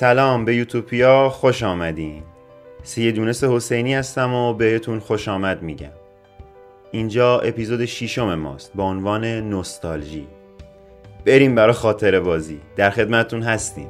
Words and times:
سلام 0.00 0.44
به 0.44 0.56
یوتوپیا 0.56 1.28
خوش 1.28 1.62
آمدین. 1.62 2.22
سی 2.82 3.12
دونس 3.12 3.44
حسینی 3.44 3.94
هستم 3.94 4.34
و 4.34 4.54
بهتون 4.54 4.98
خوش 4.98 5.28
آمد 5.28 5.62
میگم. 5.62 5.92
اینجا 6.90 7.38
اپیزود 7.40 7.84
شیشم 7.84 8.34
ماست 8.34 8.72
با 8.74 8.84
عنوان 8.84 9.24
نوستالژی. 9.24 10.26
بریم 11.26 11.54
برای 11.54 11.72
خاطر 11.72 12.20
بازی. 12.20 12.60
در 12.76 12.90
خدمتون 12.90 13.42
هستیم. 13.42 13.88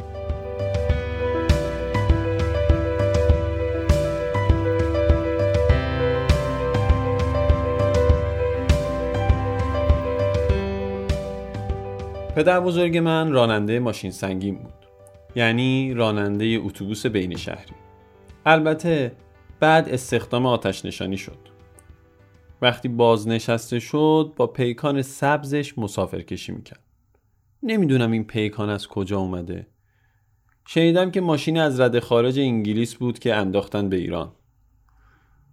پدر 12.37 12.61
بزرگ 12.61 12.99
من 12.99 13.33
راننده 13.33 13.79
ماشین 13.79 14.11
سنگین 14.11 14.55
بود. 14.55 14.80
یعنی 15.35 15.95
راننده 15.95 16.61
اتوبوس 16.63 17.07
بین 17.07 17.37
شهری. 17.37 17.75
البته 18.47 19.13
بعد 19.61 19.89
استخدام 19.89 20.47
آتش 20.47 20.85
نشانی 20.85 21.17
شد. 21.17 21.39
وقتی 22.63 22.89
بازنشسته 22.89 23.79
شد 23.79 24.33
با 24.37 24.47
پیکان 24.47 25.03
سبزش 25.03 25.79
مسافر 25.79 26.23
کشی 26.23 26.53
می‌کرد. 26.53 26.85
نمی‌دونم 27.63 28.11
این 28.11 28.25
پیکان 28.25 28.71
از 28.71 28.89
کجا 28.89 29.19
اومده. 29.19 29.67
شنیدم 30.67 31.11
که 31.11 31.21
ماشین 31.21 31.59
از 31.59 31.81
رد 31.81 31.99
خارج 31.99 32.39
انگلیس 32.39 32.95
بود 32.95 33.19
که 33.19 33.35
انداختن 33.35 33.89
به 33.89 33.97
ایران. 33.97 34.33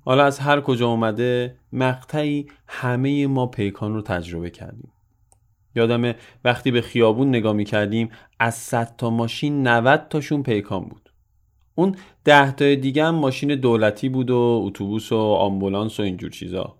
حالا 0.05 0.23
از 0.23 0.39
هر 0.39 0.61
کجا 0.61 0.87
اومده 0.87 1.59
مقطعی 1.71 2.47
همه 2.67 3.27
ما 3.27 3.47
پیکان 3.47 3.93
رو 3.93 4.01
تجربه 4.01 4.49
کردیم. 4.49 4.91
یادمه 5.77 6.15
وقتی 6.43 6.71
به 6.71 6.81
خیابون 6.81 7.29
نگاه 7.29 7.53
می‌کردیم 7.53 8.09
از 8.39 8.55
100 8.55 8.95
تا 8.97 9.09
ماشین 9.09 9.67
90 9.67 10.07
تاشون 10.09 10.43
پیکان 10.43 10.85
بود. 10.85 11.09
اون 11.75 11.95
ده 12.23 12.51
تا 12.51 12.75
دیگه 12.75 13.05
هم 13.05 13.15
ماشین 13.15 13.55
دولتی 13.55 14.09
بود 14.09 14.29
و 14.29 14.61
اتوبوس 14.65 15.11
و 15.11 15.17
آمبولانس 15.17 15.99
و 15.99 16.03
اینجور 16.03 16.29
چیزا. 16.29 16.75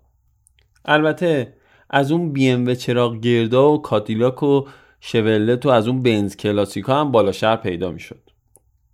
البته 0.84 1.54
از 1.90 2.12
اون 2.12 2.32
بی 2.32 2.48
ام 2.48 2.66
و 2.66 2.74
چراغ 2.74 3.20
گردا 3.20 3.72
و 3.72 3.82
کادیلاک 3.82 4.42
و 4.42 4.64
شورولت 5.00 5.66
و 5.66 5.68
از 5.68 5.88
اون 5.88 6.02
بنز 6.02 6.36
کلاسیکا 6.36 7.00
هم 7.00 7.12
بالا 7.12 7.32
شهر 7.32 7.56
پیدا 7.56 7.90
می‌شد. 7.90 8.30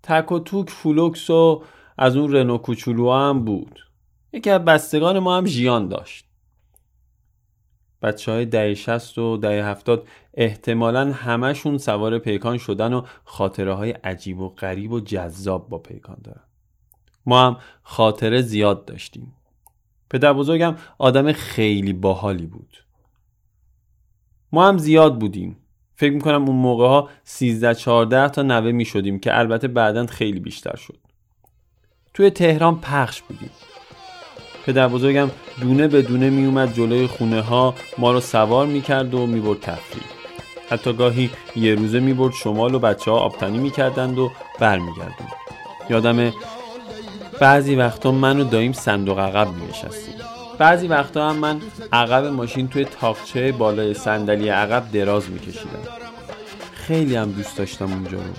تک 0.03 0.33
و 0.33 0.39
توک 0.39 0.71
فولکس 0.71 1.31
و 1.31 1.63
از 1.99 2.17
اون 2.17 2.33
رنو 2.33 2.59
کوچولو 2.59 3.13
هم 3.13 3.45
بود. 3.45 3.81
یکی 4.33 4.51
از 4.51 4.65
بستگان 4.65 5.19
ما 5.19 5.37
هم 5.37 5.47
ژیان 5.47 5.89
داشت. 5.89 6.24
بچه 8.05 8.33
های 8.33 8.45
دهه 8.45 8.75
60 8.75 9.19
و 9.19 9.37
دهه 9.37 9.65
70 9.65 10.09
احتمالا 10.35 11.13
همشون 11.13 11.79
سوار 11.79 12.19
پیکان 12.19 12.59
شدن 12.59 12.93
و 12.93 13.03
خاطره 13.25 13.75
های 13.75 13.91
عجیب 13.91 14.41
و 14.41 14.49
غریب 14.49 14.93
و 14.93 15.01
جذاب 15.01 15.69
با 15.69 15.79
پیکان 15.79 16.17
دارن. 16.25 16.43
ما 17.27 17.47
هم 17.47 17.57
خاطره 17.83 18.43
زیاد 18.43 18.85
داشتیم. 18.85 19.33
پدر 20.11 20.33
بزرگم 20.33 20.77
آدم 20.99 21.33
خیلی 21.33 21.93
باحالی 21.93 22.47
بود. 22.47 22.85
ما 24.53 24.69
هم 24.69 24.79
زیاد 24.79 25.19
بودیم. 25.19 25.57
فکر 25.97 26.13
می‌کنم 26.13 26.45
اون 26.45 26.57
موقع 26.57 26.87
ها 26.87 27.09
13 27.25 27.75
14 27.75 28.29
تا 28.29 28.43
نوه 28.43 28.73
می 28.73 28.85
شدیم 28.85 29.19
که 29.19 29.39
البته 29.39 29.69
بعدا 29.69 30.07
خیلی 30.07 30.41
بیشتر 30.41 30.77
شد. 30.77 30.99
توی 32.15 32.31
تهران 32.31 32.81
پخش 32.81 33.23
بودیم. 33.23 33.51
پدر 34.67 34.89
بزرگم 34.89 35.31
دونه 35.61 35.89
به 35.89 36.03
دونه 36.03 36.31
می 36.31 36.47
اومد 36.47 36.75
جلوی 36.75 37.07
خونه 37.07 37.41
ها 37.41 37.75
ما 37.99 38.13
رو 38.13 38.21
سوار 38.21 38.67
می 38.67 38.83
کرد 38.83 39.15
و 39.15 39.27
می 39.27 39.41
برد 39.41 39.61
تفریح 39.61 40.05
حتی 40.71 40.93
گاهی 40.93 41.31
یه 41.57 41.75
روزه 41.75 42.01
می 42.01 42.13
برد 42.13 42.33
شمال 42.33 42.75
و 42.75 42.79
بچه 42.79 43.11
ها 43.11 43.17
آبتنی 43.17 43.59
می 43.59 43.71
کردند 43.71 44.19
و 44.19 44.31
بر 44.61 44.79
می 44.79 44.95
گردن. 44.97 45.29
یادم 45.91 46.33
بعضی 47.41 47.75
وقتا 47.75 48.13
من 48.13 48.41
و 48.41 48.45
داییم 48.45 48.73
صندوق 48.73 49.19
عقب 49.19 49.49
می 49.49 49.67
نشستیم 49.69 50.15
بعضی 50.59 50.87
وقتا 50.87 51.31
هم 51.31 51.37
من 51.37 51.61
عقب 51.93 52.25
ماشین 52.25 52.69
توی 52.69 52.85
تاقچه 52.85 53.53
بالای 53.53 53.95
صندلی 53.95 54.49
عقب 54.49 54.93
دراز 54.93 55.31
می 55.31 55.39
کشیدم 55.39 55.89
خیلی 56.75 57.17
هم 57.17 57.33
دوست 57.33 57.59
داشتم 57.59 57.93
اونجا 57.93 58.19
رو 58.19 58.33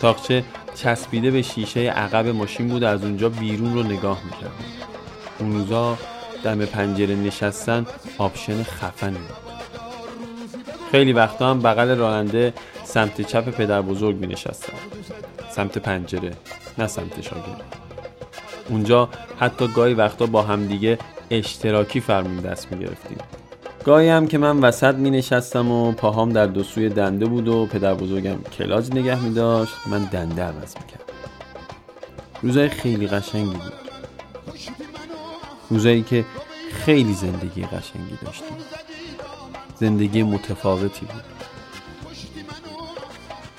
تاقچه 0.00 0.44
چسبیده 0.74 1.30
به 1.30 1.42
شیشه 1.42 1.80
عقب 1.80 2.26
ماشین 2.28 2.68
بود 2.68 2.84
از 2.84 3.02
اونجا 3.02 3.28
بیرون 3.28 3.74
رو 3.74 3.82
نگاه 3.82 4.24
می 4.24 4.30
کردم. 4.30 4.64
اون 5.40 5.52
روزا 5.52 5.98
دم 6.44 6.64
پنجره 6.64 7.14
نشستن 7.14 7.86
option 8.18 8.62
خفنی 8.62 9.18
بود. 9.18 9.36
خیلی 10.92 11.12
وقتا 11.12 11.50
هم 11.50 11.60
بغل 11.60 11.96
راننده 11.96 12.54
سمت 12.84 13.20
چپ 13.20 13.50
پدر 13.50 13.82
بزرگ 13.82 14.16
می 14.16 14.26
نشستن 14.26 14.72
سمت 15.50 15.78
پنجره 15.78 16.32
نه 16.78 16.86
سمت 16.86 17.20
شاگرد. 17.20 17.80
اونجا 18.68 19.08
حتی 19.38 19.68
گاهی 19.68 19.94
وقتا 19.94 20.26
با 20.26 20.42
همدیگه 20.42 20.98
اشتراکی 21.30 22.00
فرمون 22.00 22.36
دست 22.36 22.72
می 22.72 22.78
گرفتیم 22.78 23.18
گاهی 23.84 24.08
هم 24.08 24.26
که 24.26 24.38
من 24.38 24.58
وسط 24.60 24.94
می 24.94 25.10
نشستم 25.10 25.70
و 25.70 25.92
پاهام 25.92 26.32
در 26.32 26.46
دو 26.46 26.62
سوی 26.62 26.88
دنده 26.88 27.26
بود 27.26 27.48
و 27.48 27.66
پدر 27.66 27.94
بزرگم 27.94 28.42
کلاچ 28.58 28.90
نگه 28.94 29.22
می 29.22 29.34
داشت 29.34 29.72
من 29.86 30.04
دنده 30.04 30.42
عوض 30.42 30.76
می 30.76 30.86
کردم 30.86 31.12
روزای 32.42 32.68
خیلی 32.68 33.06
قشنگی 33.06 33.44
بود. 33.50 33.89
روزایی 35.70 36.02
که 36.02 36.24
خیلی 36.72 37.14
زندگی 37.14 37.62
قشنگی 37.62 38.18
داشتیم. 38.24 38.56
زندگی 39.76 40.22
متفاوتی 40.22 41.06
بود. 41.06 41.22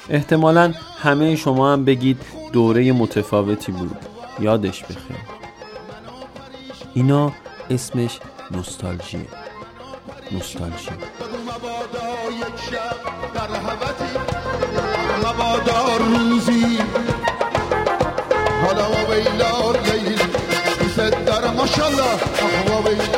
احتمالا 0.10 0.74
همه 1.02 1.36
شما 1.36 1.74
هم 1.74 1.86
بگید 1.86 2.22
دوره 2.54 2.92
متفاوتی 2.92 3.72
بود. 3.72 3.98
یادش 4.40 4.84
بخیر. 4.84 5.18
اینا 6.94 7.32
اسمش 7.70 8.19
نوستالژیه. 8.52 9.28
نوستالژی. 10.31 10.92
مبادا 15.24 15.98
روزی 15.98 16.61
Mashallah, 21.71 23.11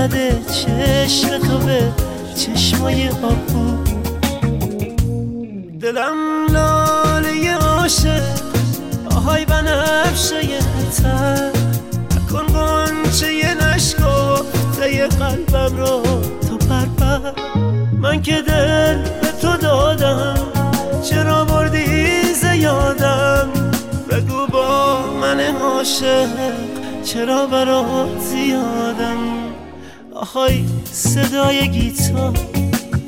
زده 0.00 0.40
چشم 0.52 1.38
تو 1.38 1.58
به 1.58 1.92
چشمای 2.36 3.08
آبو 3.08 3.84
دلم 5.80 6.46
لاله 6.50 7.54
عاشق 7.54 8.22
آهای 9.16 9.44
بنفشه 9.44 10.40
تر 11.02 11.50
کن 12.32 12.46
قنچه 12.46 13.54
نشکفته 13.54 15.06
قلبم 15.06 15.76
رو 15.76 16.02
تو 16.48 16.56
پرپر 16.56 17.32
من 17.98 18.22
که 18.22 18.42
دل 18.42 19.02
به 19.02 19.32
تو 19.42 19.56
دادم 19.56 20.34
چرا 21.10 21.44
بردی 21.44 22.22
زیادم 22.34 23.48
بگو 24.10 24.46
با 24.52 24.98
من 25.20 25.40
عاشق 25.40 26.28
چرا 27.04 27.46
برات 27.46 28.18
زیادم؟ 28.18 29.59
آخای 30.20 30.64
صدای 30.92 31.68
گیتار 31.68 32.38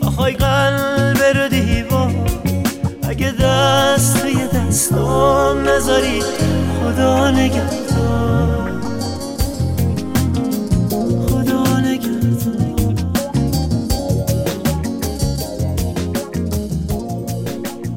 آخای 0.00 0.32
قلب 0.32 1.22
رو 1.36 1.48
دیوار. 1.48 2.14
اگه 3.02 3.32
دست 3.32 4.24
یه 4.24 4.46
دستم 4.46 5.68
نذاری 5.68 6.22
خدا 6.80 7.30
نگهدار. 7.30 8.72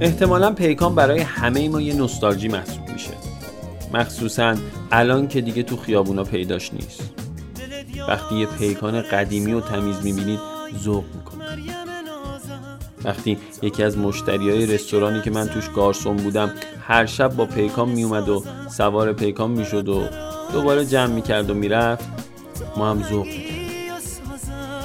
احتمالا 0.01 0.51
پیکان 0.51 0.95
برای 0.95 1.19
همه 1.19 1.69
ما 1.69 1.81
یه 1.81 1.93
نوستالژی 1.93 2.47
محسوب 2.47 2.89
میشه. 2.89 3.11
مخصوصا 3.93 4.55
الان 4.91 5.27
که 5.27 5.41
دیگه 5.41 5.63
تو 5.63 5.77
خیابونا 5.77 6.23
پیداش 6.23 6.73
نیست. 6.73 7.14
وقتی 8.07 8.35
یه 8.35 8.45
پیکان 8.45 9.01
قدیمی 9.01 9.53
و 9.53 9.61
تمیز 9.61 9.95
می‌بینید 10.03 10.39
ذوق 10.83 11.03
می‌کنه 11.15 11.45
وقتی 13.03 13.37
یکی 13.61 13.83
از 13.83 13.97
مشتری 13.97 14.49
های 14.49 14.65
رستورانی 14.65 15.21
که 15.21 15.31
من 15.31 15.47
توش 15.47 15.69
گارسون 15.69 16.17
بودم 16.17 16.51
هر 16.81 17.05
شب 17.05 17.35
با 17.35 17.45
پیکان 17.45 17.89
میومد 17.89 18.29
و 18.29 18.43
سوار 18.71 19.13
پیکان 19.13 19.51
می‌شد 19.51 19.89
و 19.89 20.03
دوباره 20.53 20.85
جمع 20.85 21.13
می‌کرد 21.13 21.49
و 21.49 21.53
می‌رفت 21.53 22.05
ما 22.77 22.89
هم 22.89 23.03
ذوق 23.03 23.27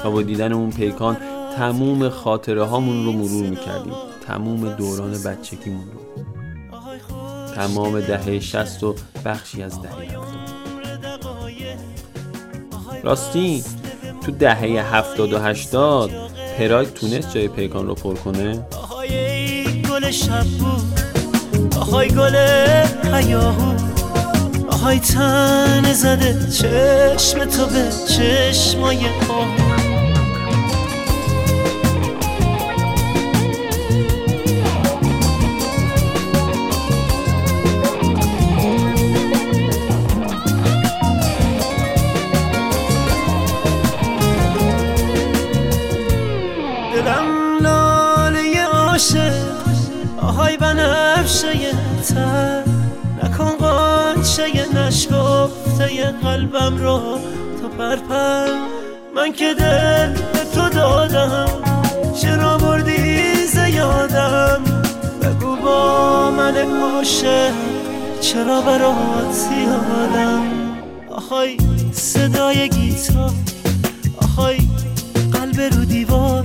و 0.05 0.11
با 0.11 0.21
دیدن 0.21 0.53
اون 0.53 0.71
پیکان 0.71 1.17
تموم 1.57 2.09
خاطره 2.09 2.63
هامون 2.63 3.05
رو 3.05 3.11
مرور 3.11 3.47
می‌کردیم. 3.47 3.93
تموم 4.27 4.69
دوران 4.69 5.11
بچگیمون 5.11 5.85
رو. 5.93 6.23
تمام 7.55 7.99
دهه 8.01 8.39
شست 8.39 8.83
و 8.83 8.95
بخشی 9.25 9.63
از 9.63 9.81
دهه 9.81 10.20
راستی 13.03 13.63
تو 14.25 14.31
دهه 14.31 14.95
هفتاد 14.95 15.33
و 15.33 15.39
هشتاد 15.39 16.11
پراید 16.57 16.93
تونست 16.93 17.33
جای 17.33 17.47
پیکان 17.47 17.87
رو 17.87 17.95
پر 17.95 18.13
کنه؟ 18.13 18.65
آهای 18.77 19.63
گل 19.81 20.11
شب 20.11 20.43
بود 20.43 21.01
گل 22.07 22.35
حیاهو 23.13 23.73
آهای 24.69 24.99
تن 24.99 25.93
زده 25.93 26.47
چشم 26.51 27.45
تو 27.45 27.65
به 27.65 27.89
چشمای 28.07 28.97
آهو 29.29 29.60
عاشق 48.91 49.33
آهای 50.21 50.57
بنفشه 50.57 51.53
تر. 52.09 52.63
نکن 53.23 53.51
قانچه 53.59 54.43
نشکفته 54.75 56.11
قلبم 56.23 56.77
رو 56.77 57.19
تا 57.61 57.67
پرپر 57.77 58.47
من 59.15 59.33
که 59.33 59.53
دل 59.53 60.13
به 60.13 60.39
تو 60.55 60.69
دادم 60.69 61.47
چرا 62.21 62.57
بردی 62.57 63.33
زیادم 63.45 64.61
بگو 65.21 65.55
با 65.55 66.31
من 66.31 66.57
عاشق 66.57 67.53
چرا 68.21 68.61
برات 68.61 69.31
زیادم 69.31 70.43
آهای 71.09 71.57
صدای 71.91 72.69
گیتار 72.69 73.31
آهای 74.21 74.57
قلب 75.33 75.61
رو 75.61 75.85
دیوار. 75.85 76.43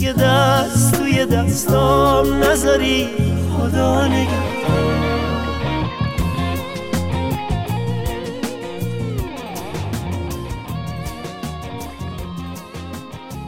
اگه 0.00 0.12
دست 0.12 0.94
توی 0.94 1.26
دستام 1.26 2.34
نذاری 2.34 3.08
خدا 3.52 4.06
نگهدار 4.06 5.00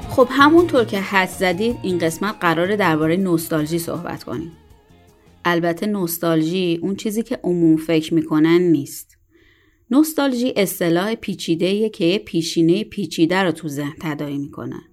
خب 0.08 0.28
همونطور 0.30 0.84
که 0.84 1.00
حد 1.00 1.28
زدید 1.28 1.76
این 1.82 1.98
قسمت 1.98 2.34
قراره 2.40 2.76
درباره 2.76 3.16
نوستالژی 3.16 3.78
صحبت 3.78 4.24
کنیم. 4.24 4.52
البته 5.44 5.86
نوستالژی 5.86 6.78
اون 6.82 6.96
چیزی 6.96 7.22
که 7.22 7.40
عموم 7.44 7.76
فکر 7.76 8.14
می‌کنن 8.14 8.60
نیست. 8.60 9.16
نوستالژی 9.90 10.52
اصطلاح 10.56 11.14
پیچیده 11.14 11.88
که 11.88 12.22
پیشینه 12.26 12.84
پیچیده 12.84 13.42
رو 13.42 13.52
تو 13.52 13.68
ذهن 13.68 13.94
تداعی 14.00 14.38
می‌کنه. 14.38 14.91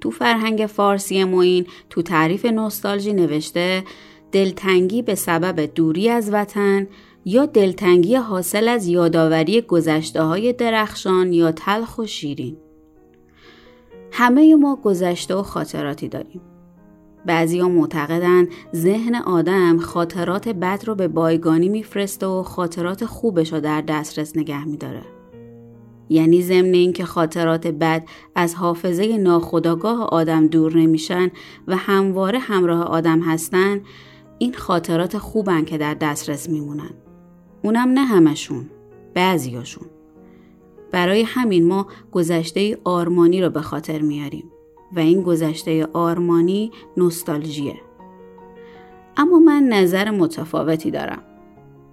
تو 0.00 0.10
فرهنگ 0.10 0.66
فارسی 0.66 1.24
معین 1.24 1.66
تو 1.90 2.02
تعریف 2.02 2.44
نوستالژی 2.44 3.12
نوشته 3.12 3.84
دلتنگی 4.32 5.02
به 5.02 5.14
سبب 5.14 5.74
دوری 5.74 6.08
از 6.08 6.30
وطن 6.32 6.86
یا 7.24 7.46
دلتنگی 7.46 8.14
حاصل 8.14 8.68
از 8.68 8.86
یادآوری 8.86 9.60
گذشته 9.60 10.22
های 10.22 10.52
درخشان 10.52 11.32
یا 11.32 11.52
تلخ 11.52 11.98
و 11.98 12.06
شیرین. 12.06 12.56
همه 14.12 14.54
ما 14.54 14.76
گذشته 14.76 15.34
و 15.34 15.42
خاطراتی 15.42 16.08
داریم. 16.08 16.40
بعضی 17.26 17.58
ها 17.58 17.68
معتقدن 17.68 18.48
ذهن 18.74 19.14
آدم 19.14 19.78
خاطرات 19.78 20.48
بد 20.48 20.82
رو 20.86 20.94
به 20.94 21.08
بایگانی 21.08 21.68
میفرسته 21.68 22.26
و 22.26 22.42
خاطرات 22.42 23.04
خوبش 23.04 23.52
رو 23.52 23.60
در 23.60 23.80
دسترس 23.80 24.36
نگه 24.36 24.64
میداره. 24.64 25.19
یعنی 26.10 26.42
ضمن 26.42 26.74
اینکه 26.74 27.04
خاطرات 27.04 27.66
بد 27.66 28.08
از 28.34 28.54
حافظه 28.54 29.16
ناخودآگاه 29.16 30.08
آدم 30.08 30.46
دور 30.46 30.76
نمیشن 30.76 31.30
و 31.68 31.76
همواره 31.76 32.38
همراه 32.38 32.82
آدم 32.84 33.20
هستن 33.20 33.80
این 34.38 34.54
خاطرات 34.54 35.18
خوبن 35.18 35.64
که 35.64 35.78
در 35.78 35.94
دسترس 35.94 36.48
میمونن. 36.48 36.90
اونم 37.62 37.88
نه 37.88 38.04
همشون، 38.04 38.70
بعضیاشون. 39.14 39.86
برای 40.92 41.22
همین 41.22 41.66
ما 41.66 41.86
گذشته 42.12 42.78
آرمانی 42.84 43.42
رو 43.42 43.50
به 43.50 43.60
خاطر 43.60 44.00
میاریم 44.00 44.50
و 44.92 44.98
این 44.98 45.22
گذشته 45.22 45.88
آرمانی 45.92 46.70
نوستالژیه. 46.96 47.80
اما 49.16 49.38
من 49.38 49.62
نظر 49.62 50.10
متفاوتی 50.10 50.90
دارم. 50.90 51.22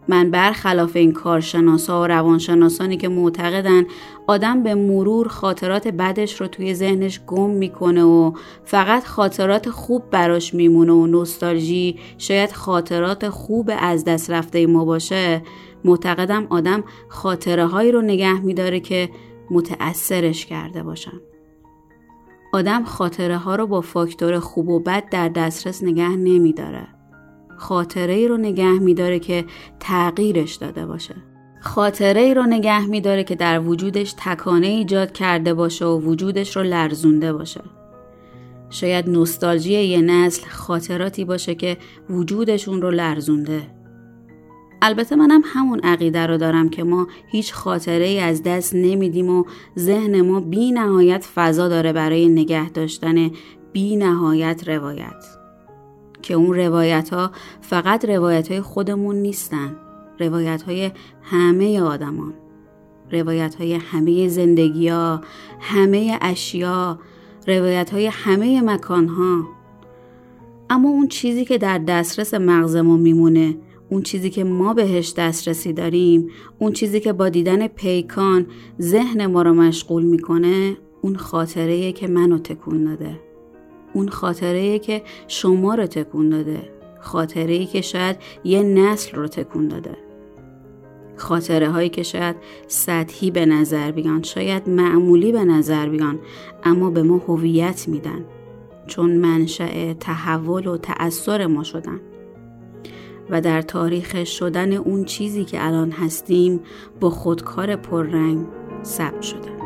من 0.07 0.31
برخلاف 0.31 0.95
این 0.95 1.11
کارشناسا 1.11 2.01
و 2.01 2.07
روانشناسانی 2.07 2.97
که 2.97 3.09
معتقدن 3.09 3.85
آدم 4.27 4.63
به 4.63 4.75
مرور 4.75 5.27
خاطرات 5.27 5.87
بدش 5.87 6.41
رو 6.41 6.47
توی 6.47 6.73
ذهنش 6.73 7.21
گم 7.27 7.49
می‌کنه 7.49 8.03
و 8.03 8.31
فقط 8.65 9.05
خاطرات 9.05 9.69
خوب 9.69 10.09
براش 10.11 10.53
میمونه 10.53 10.93
و 10.93 11.07
نوستالژی 11.07 11.99
شاید 12.17 12.51
خاطرات 12.51 13.29
خوب 13.29 13.71
از 13.79 14.05
دست 14.05 14.31
رفته 14.31 14.67
ما 14.67 14.85
باشه 14.85 15.41
معتقدم 15.85 16.47
آدم 16.49 16.83
خاطره 17.09 17.65
هایی 17.65 17.91
رو 17.91 18.01
نگه 18.01 18.41
میداره 18.41 18.79
که 18.79 19.09
متأثرش 19.51 20.45
کرده 20.45 20.83
باشن. 20.83 21.21
آدم 22.53 22.83
خاطره 22.83 23.37
ها 23.37 23.55
رو 23.55 23.67
با 23.67 23.81
فاکتور 23.81 24.39
خوب 24.39 24.69
و 24.69 24.79
بد 24.79 25.09
در 25.09 25.29
دسترس 25.29 25.83
نگه 25.83 26.09
نمیداره. 26.09 26.96
خاطره 27.57 28.13
ای 28.13 28.27
رو 28.27 28.37
نگه 28.37 28.79
میداره 28.79 29.19
که 29.19 29.45
تغییرش 29.79 30.55
داده 30.55 30.85
باشه. 30.85 31.15
خاطره 31.61 32.21
ای 32.21 32.33
رو 32.33 32.43
نگه 32.43 32.85
میداره 32.85 33.23
که 33.23 33.35
در 33.35 33.59
وجودش 33.59 34.13
تکانه 34.17 34.67
ایجاد 34.67 35.11
کرده 35.11 35.53
باشه 35.53 35.85
و 35.85 35.99
وجودش 35.99 36.55
رو 36.55 36.63
لرزونده 36.63 37.33
باشه. 37.33 37.61
شاید 38.69 39.09
نوستالژی 39.09 39.73
یه 39.73 40.01
نسل 40.01 40.47
خاطراتی 40.47 41.25
باشه 41.25 41.55
که 41.55 41.77
وجودشون 42.09 42.81
رو 42.81 42.91
لرزونده. 42.91 43.61
البته 44.81 45.15
منم 45.15 45.41
همون 45.45 45.79
عقیده 45.79 46.27
رو 46.27 46.37
دارم 46.37 46.69
که 46.69 46.83
ما 46.83 47.07
هیچ 47.27 47.53
خاطره 47.53 48.05
ای 48.05 48.19
از 48.19 48.43
دست 48.43 48.75
نمیدیم 48.75 49.29
و 49.29 49.43
ذهن 49.79 50.21
ما 50.21 50.39
بی 50.39 50.71
نهایت 50.71 51.25
فضا 51.35 51.67
داره 51.67 51.93
برای 51.93 52.27
نگه 52.29 52.69
داشتن 52.69 53.31
بی 53.71 53.95
نهایت 53.95 54.63
روایت. 54.67 55.36
که 56.21 56.33
اون 56.33 56.55
روایت 56.55 57.09
ها 57.09 57.31
فقط 57.61 58.05
روایت 58.05 58.51
های 58.51 58.61
خودمون 58.61 59.15
نیستن. 59.15 59.75
روایت 60.19 60.61
های 60.61 60.91
همه 61.21 61.81
آدمان. 61.81 62.33
روایت 63.11 63.55
های 63.55 63.73
همه 63.73 64.27
زندگی 64.27 64.87
ها 64.87 65.21
همه 65.59 66.17
اشیا 66.21 66.99
روایت 67.47 67.89
های 67.89 68.07
همه 68.07 68.61
مکان 68.61 69.07
ها 69.07 69.47
اما 70.69 70.89
اون 70.89 71.07
چیزی 71.07 71.45
که 71.45 71.57
در 71.57 71.77
دسترس 71.77 72.33
مغز 72.33 72.75
ما 72.75 72.97
میمونه 72.97 73.57
اون 73.89 74.01
چیزی 74.01 74.29
که 74.29 74.43
ما 74.43 74.73
بهش 74.73 75.13
دسترسی 75.17 75.73
داریم 75.73 76.29
اون 76.59 76.73
چیزی 76.73 76.99
که 76.99 77.13
با 77.13 77.29
دیدن 77.29 77.67
پیکان 77.67 78.47
ذهن 78.81 79.25
ما 79.25 79.41
رو 79.41 79.53
مشغول 79.53 80.03
می‌کنه 80.03 80.77
اون 81.01 81.15
خاطره 81.15 81.91
که 81.91 82.07
منو 82.07 82.37
تکون 82.37 82.83
داده. 82.83 83.26
اون 83.97 84.09
خاطره 84.09 84.79
که 84.79 85.01
شما 85.27 85.75
رو 85.75 85.85
تکون 85.85 86.29
داده. 86.29 86.69
خاطره 86.99 87.65
که 87.65 87.81
شاید 87.81 88.17
یه 88.43 88.63
نسل 88.63 89.17
رو 89.17 89.27
تکون 89.27 89.67
داده. 89.67 89.97
خاطره 91.15 91.69
هایی 91.69 91.89
که 91.89 92.03
شاید 92.03 92.35
سطحی 92.67 93.31
به 93.31 93.45
نظر 93.45 93.91
بیان 93.91 94.23
شاید 94.23 94.69
معمولی 94.69 95.31
به 95.31 95.43
نظر 95.43 95.89
بیان 95.89 96.19
اما 96.63 96.89
به 96.89 97.03
ما 97.03 97.17
هویت 97.17 97.87
میدن. 97.87 98.25
چون 98.87 99.11
منشأ 99.17 99.93
تحول 99.93 100.67
و 100.67 100.77
تأثیر 100.77 101.47
ما 101.47 101.63
شدن. 101.63 101.99
و 103.29 103.41
در 103.41 103.61
تاریخ 103.61 104.23
شدن 104.23 104.73
اون 104.73 105.05
چیزی 105.05 105.45
که 105.45 105.65
الان 105.65 105.91
هستیم 105.91 106.59
با 106.99 107.09
خودکار 107.09 107.75
پررنگ 107.75 108.45
ثبت 108.83 109.21
شدن 109.21 109.56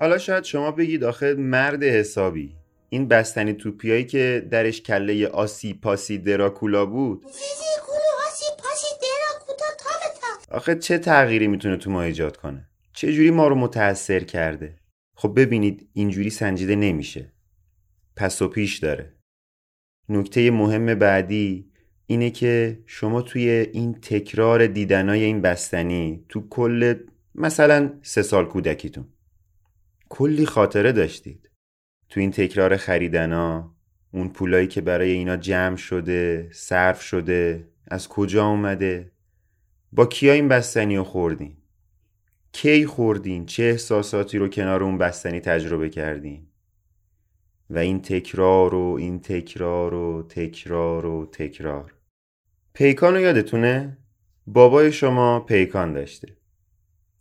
حالا 0.00 0.18
شاید 0.18 0.44
شما 0.44 0.70
بگید 0.70 1.04
آخه 1.04 1.34
مرد 1.34 1.82
حسابی. 1.82 2.54
این 2.88 3.08
بستنی 3.08 3.52
توپیایی 3.52 4.04
که 4.04 4.46
درش 4.50 4.82
کله 4.82 5.28
آسی 5.28 5.74
پاسی 5.74 6.18
دراکولا 6.18 6.86
بود 6.86 7.24
آخه 10.50 10.74
چه 10.74 10.98
تغییری 10.98 11.46
می‌تونه 11.46 11.76
تو 11.76 11.90
ما 11.90 12.02
ایجاد 12.02 12.36
کنه؟ 12.36 12.68
چه 12.92 13.12
جوری 13.12 13.30
ما 13.30 13.48
رو 13.48 13.54
متاثر 13.54 14.20
کرده؟ 14.20 14.78
خب 15.14 15.32
ببینید 15.36 15.88
اینجوری 15.92 16.30
سنجیده 16.30 16.76
نمیشه. 16.76 17.32
پس 18.16 18.42
و 18.42 18.48
پیش 18.48 18.78
داره. 18.78 19.14
نکته 20.08 20.50
مهم 20.50 20.94
بعدی 20.94 21.70
اینه 22.06 22.30
که 22.30 22.82
شما 22.86 23.22
توی 23.22 23.48
این 23.50 23.94
تکرار 23.94 24.66
دیدنای 24.66 25.24
این 25.24 25.42
بستنی 25.42 26.24
تو 26.28 26.48
کل 26.48 26.94
مثلا 27.34 27.98
سه 28.02 28.22
سال 28.22 28.46
کودکیتون 28.46 29.08
کلی 30.08 30.46
خاطره 30.46 30.92
داشتید. 30.92 31.50
تو 32.08 32.20
این 32.20 32.30
تکرار 32.30 32.76
خریدنا 32.76 33.74
اون 34.12 34.28
پولایی 34.28 34.66
که 34.66 34.80
برای 34.80 35.10
اینا 35.10 35.36
جمع 35.36 35.76
شده 35.76 36.50
صرف 36.52 37.02
شده 37.02 37.68
از 37.86 38.08
کجا 38.08 38.46
اومده؟ 38.46 39.12
با 39.92 40.06
کیا 40.06 40.32
این 40.32 40.48
بستنی 40.48 40.96
رو 40.96 41.04
خوردین؟ 41.04 41.56
کی 42.52 42.86
خوردین؟ 42.86 43.46
چه 43.46 43.62
احساساتی 43.62 44.38
رو 44.38 44.48
کنار 44.48 44.82
اون 44.82 44.98
بستنی 44.98 45.40
تجربه 45.40 45.88
کردین؟ 45.88 46.46
و 47.70 47.78
این 47.78 48.02
تکرار 48.02 48.74
و 48.74 48.96
این 48.98 49.20
تکرار 49.20 49.94
و 49.94 50.22
تکرار 50.28 51.06
و 51.06 51.26
تکرار. 51.26 51.94
پیکان 52.72 53.14
رو 53.14 53.20
یادتونه؟ 53.20 53.98
بابای 54.46 54.92
شما 54.92 55.40
پیکان 55.40 55.92
داشته. 55.92 56.36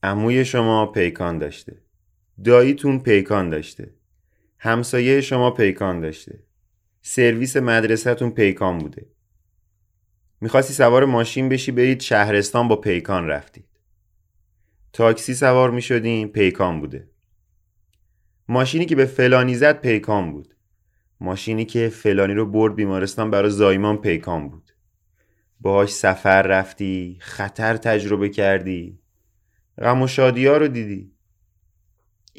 عموی 0.04 0.46
شما 0.46 0.86
پیکان 0.86 1.38
داشته. 1.38 1.87
داییتون 2.44 3.00
پیکان 3.00 3.50
داشته. 3.50 3.94
همسایه 4.60 5.22
شما 5.22 5.52
پیکان 5.52 6.00
داشته. 6.00 6.44
سرویس 7.02 7.58
مدرسهتون 7.58 8.30
پیکان 8.30 8.78
بوده. 8.78 9.06
می‌خواستی 10.42 10.74
سوار 10.74 11.06
ماشین 11.06 11.50
بشی 11.50 11.72
برید 11.72 12.02
شهرستان 12.02 12.68
با 12.68 12.76
پیکان 12.76 13.28
رفتید. 13.28 13.68
تاکسی 14.94 15.34
سوار 15.34 15.72
می‌شدین 15.72 16.28
پیکان 16.28 16.80
بوده. 16.80 17.10
ماشینی 18.50 18.86
که 18.86 18.96
به 18.96 19.06
فلانی 19.06 19.56
زد 19.56 19.82
پیکان 19.82 20.32
بود. 20.32 20.56
ماشینی 21.20 21.66
که 21.66 21.90
فلانی 21.90 22.34
رو 22.34 22.46
برد 22.46 22.76
بیمارستان 22.76 23.32
برای 23.32 23.50
زایمان 23.50 23.98
پیکان 23.98 24.50
بود. 24.50 24.72
باهاش 25.60 25.90
سفر 25.90 26.42
رفتی 26.42 27.18
خطر 27.20 27.78
تجربه 27.78 28.30
کردی. 28.30 29.00
غم 29.82 30.02
و 30.02 30.08
شادی 30.08 30.46
ها 30.46 30.58
رو 30.58 30.68
دیدی. 30.68 31.17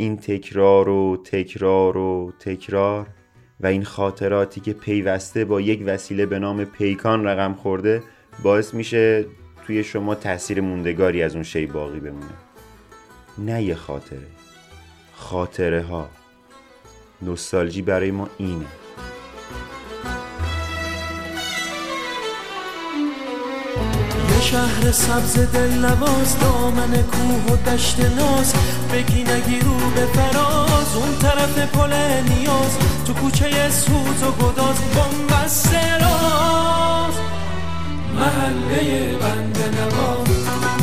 این 0.01 0.17
تکرار 0.17 0.89
و 0.89 1.17
تکرار 1.25 1.97
و 1.97 2.33
تکرار 2.41 3.07
و 3.61 3.67
این 3.67 3.85
خاطراتی 3.85 4.61
که 4.61 4.73
پیوسته 4.73 5.45
با 5.45 5.61
یک 5.61 5.83
وسیله 5.87 6.27
به 6.27 6.39
نام 6.39 6.65
پیکان 6.65 7.25
رقم 7.25 7.55
خورده 7.55 8.03
باعث 8.43 8.75
میشه 8.75 9.27
توی 9.67 9.85
شما 9.85 10.15
تاثیر 10.15 10.61
موندگاری 10.61 11.23
از 11.23 11.35
اون 11.35 11.45
شی 11.45 11.67
باقی 11.67 12.01
بمونه. 12.01 12.31
نه 13.39 13.63
یه 13.63 13.75
خاطره 13.75 14.27
خاطره 15.13 15.83
ها 15.83 16.09
نوستالژی 17.23 17.83
برای 17.83 18.11
ما 18.11 18.29
اینه. 18.39 18.67
شهر 24.41 24.93
سبز 24.93 25.39
دل 25.39 25.73
نواز 25.73 26.39
دامن 26.41 27.03
کوه 27.03 27.55
و 27.55 27.57
دشت 27.71 28.01
ناز. 28.01 28.55
بگی 28.93 29.23
نگی 29.23 29.61
رو 29.61 29.77
به 29.95 30.07
فراز 30.07 30.97
اون 30.97 31.19
طرف 31.19 31.59
پل 31.59 31.93
نیاز. 32.29 32.79
تو 33.07 33.13
کوچه 33.13 33.71
سوز 33.71 34.23
و 34.23 34.33
گداز 34.33 34.77
بمبست 34.95 35.75
راز. 35.75 37.15
محله 38.15 39.17
بند 39.17 39.59
نواز. 39.79 40.78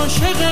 عاشقه 0.00 0.50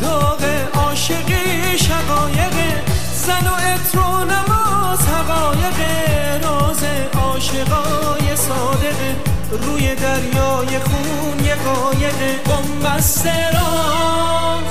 داغ 0.00 0.44
عاشقی 0.74 1.78
شقایقه 1.78 2.82
زن 3.14 3.46
و 3.46 3.54
عطر 3.54 3.98
و 3.98 4.24
نماز 4.24 5.06
حقایقه 5.08 6.40
راز 6.42 6.84
عاشقای 7.14 8.36
صادقه 8.36 9.16
روی 9.50 9.94
دریای 9.94 10.78
خون 10.78 11.44
یه 11.44 11.54
قایقه 11.54 12.36
بمبست 12.46 13.26
راز 13.26 14.64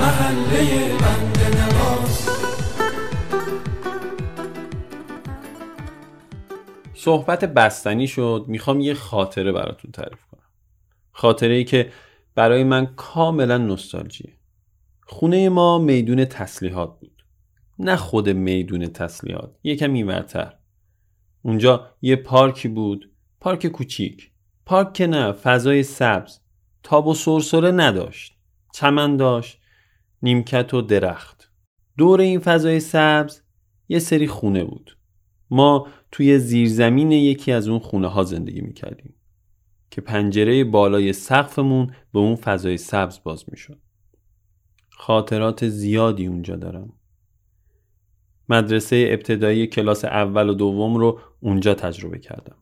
محله 0.00 0.88
بند 0.98 1.38
نواز 1.56 2.28
صحبت 6.94 7.44
بستنی 7.44 8.08
شد 8.08 8.44
می‌خوام 8.48 8.80
یه 8.80 8.94
خاطره 8.94 9.52
براتون 9.52 9.90
تعریف 9.92 10.24
کنم. 10.30 10.42
خاطره 11.12 11.54
ای 11.54 11.64
که 11.64 11.92
برای 12.36 12.64
من 12.64 12.86
کاملا 12.86 13.58
نوستالژیه. 13.58 14.32
خونه 15.06 15.48
ما 15.48 15.78
میدون 15.78 16.24
تسلیحات 16.24 17.00
بود. 17.00 17.24
نه 17.78 17.96
خود 17.96 18.28
میدون 18.28 18.86
تسلیحات 18.86 19.56
یکم 19.64 19.92
اینورتر 19.92 20.54
اونجا 21.42 21.90
یه 22.02 22.16
پارکی 22.16 22.68
بود 22.68 23.12
پارک 23.40 23.66
کوچیک. 23.66 24.30
پارک 24.66 24.92
که 24.92 25.06
نه 25.06 25.32
فضای 25.32 25.82
سبز. 25.82 26.38
تاب 26.82 27.06
و 27.06 27.14
سرسره 27.14 27.70
نداشت. 27.70 28.38
چمن 28.74 29.16
داشت 29.16 29.60
نیمکت 30.22 30.74
و 30.74 30.82
درخت. 30.82 31.52
دور 31.98 32.20
این 32.20 32.40
فضای 32.40 32.80
سبز 32.80 33.40
یه 33.88 33.98
سری 33.98 34.26
خونه 34.26 34.64
بود. 34.64 34.98
ما 35.50 35.88
توی 36.12 36.38
زیرزمین 36.38 37.12
یکی 37.12 37.52
از 37.52 37.68
اون 37.68 37.78
خونه 37.78 38.08
ها 38.08 38.24
زندگی 38.24 38.60
می‌کردیم. 38.60 39.15
که 39.90 40.00
پنجره 40.00 40.64
بالای 40.64 41.12
سقفمون 41.12 41.86
به 42.12 42.18
اون 42.18 42.36
فضای 42.36 42.76
سبز 42.76 43.20
باز 43.24 43.44
می‌شد. 43.48 43.78
خاطرات 44.90 45.68
زیادی 45.68 46.26
اونجا 46.26 46.56
دارم. 46.56 46.92
مدرسه 48.48 49.08
ابتدایی 49.10 49.66
کلاس 49.66 50.04
اول 50.04 50.48
و 50.48 50.54
دوم 50.54 50.96
رو 50.96 51.20
اونجا 51.40 51.74
تجربه 51.74 52.18
کردم. 52.18 52.56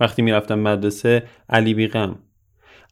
وقتی 0.00 0.22
می‌رفتم 0.22 0.58
مدرسه 0.58 1.28
علی 1.48 1.74
بیغم 1.74 2.18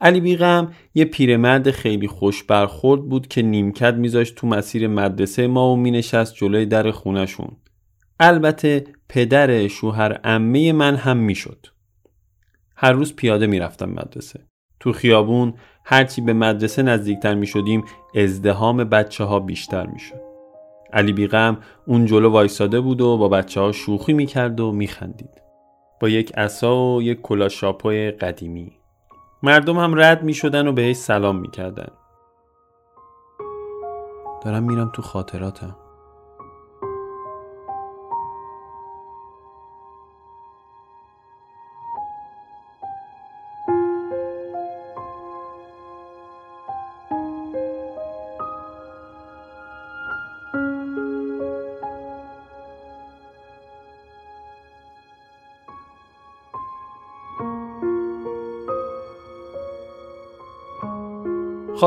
علی 0.01 0.21
بیغم 0.21 0.73
یه 0.95 1.05
پیرمرد 1.05 1.71
خیلی 1.71 2.09
خوش 2.09 2.43
برخورد 2.43 3.09
بود 3.09 3.29
که 3.29 3.43
نیمکت 3.43 3.95
میذاشت 3.95 4.35
تو 4.35 4.47
مسیر 4.47 4.89
مدرسه 4.89 5.47
ما 5.47 5.73
و 5.73 5.77
مینشست 5.77 6.35
جلوی 6.35 6.67
در 6.67 6.91
خونشون. 6.91 7.57
البته 8.21 8.85
پدر 9.09 9.69
شوهر 9.69 10.21
امه 10.25 10.73
من 10.73 10.97
هم 10.97 11.17
می‌شد. 11.17 11.67
هر 12.83 12.93
روز 12.93 13.17
پیاده 13.17 13.47
می‌رفتم 13.47 13.89
مدرسه. 13.89 14.41
تو 14.81 14.93
خیابون 14.93 15.55
هرچی 15.85 16.21
به 16.21 16.33
مدرسه 16.33 16.83
نزدیکتر 16.83 17.35
می 17.35 17.47
شدیم 17.47 17.85
ازدهام 18.15 18.77
بچه 18.77 19.25
ها 19.25 19.41
بیشتر 19.41 19.87
می 19.87 19.99
شد. 19.99 20.21
علی 20.93 21.13
بیغم 21.13 21.59
اون 21.87 22.07
جلو 22.07 22.31
وایساده 22.31 22.81
بود 22.81 23.01
و 23.01 23.19
با 23.19 23.29
بچه 23.29 23.61
ها 23.61 23.73
شوخی 23.73 24.13
می 24.13 24.27
کرد 24.27 24.61
و 24.61 24.73
می 24.73 24.87
خندید. 24.87 25.43
با 26.01 26.09
یک 26.09 26.39
عصا 26.39 26.77
و 26.77 27.03
یک 27.03 27.21
کلا 27.23 27.49
شاپوی 27.49 28.11
قدیمی. 28.11 28.73
مردم 29.43 29.79
هم 29.79 30.01
رد 30.01 30.23
می 30.23 30.35
شدن 30.35 30.69
و 30.69 30.73
بهش 30.73 30.97
سلام 30.97 31.37
می 31.37 31.51
کردن. 31.51 31.89
دارم 34.45 34.63
میرم 34.63 34.91
تو 34.95 35.03
خاطراتم. 35.03 35.77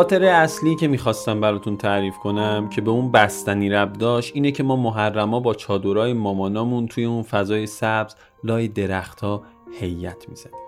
خاطر 0.03 0.23
اصلی 0.23 0.75
که 0.75 0.87
می‌خواستم 0.87 1.41
براتون 1.41 1.77
تعریف 1.77 2.17
کنم 2.17 2.69
که 2.69 2.81
به 2.81 2.91
اون 2.91 3.11
بستنی 3.11 3.69
رب 3.69 3.93
داشت 3.93 4.31
اینه 4.35 4.51
که 4.51 4.63
ما 4.63 4.75
محرما 4.75 5.39
با 5.39 5.53
چادرای 5.53 6.13
مامانامون 6.13 6.87
توی 6.87 7.05
اون 7.05 7.23
فضای 7.23 7.65
سبز 7.65 8.15
لای 8.43 8.67
درختها 8.67 9.43
هیئت 9.79 10.29
می‌زدیم. 10.29 10.59